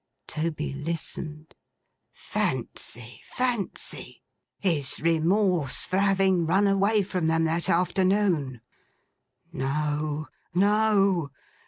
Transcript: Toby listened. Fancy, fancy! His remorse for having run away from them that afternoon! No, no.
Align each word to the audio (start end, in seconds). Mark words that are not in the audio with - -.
Toby 0.25 0.73
listened. 0.73 1.53
Fancy, 2.11 3.21
fancy! 3.23 4.23
His 4.57 4.99
remorse 4.99 5.85
for 5.85 5.99
having 5.99 6.47
run 6.47 6.65
away 6.65 7.03
from 7.03 7.27
them 7.27 7.43
that 7.43 7.69
afternoon! 7.69 8.61
No, 9.53 10.25
no. 10.55 11.29